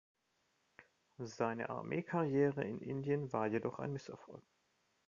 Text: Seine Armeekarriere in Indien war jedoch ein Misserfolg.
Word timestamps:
Seine 1.19 1.69
Armeekarriere 1.69 2.63
in 2.63 2.81
Indien 2.81 3.31
war 3.33 3.45
jedoch 3.45 3.77
ein 3.77 3.93
Misserfolg. 3.93 4.41